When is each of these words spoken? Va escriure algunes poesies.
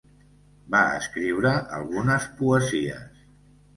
Va 0.75 0.79
escriure 1.01 1.53
algunes 1.81 2.27
poesies. 2.41 3.25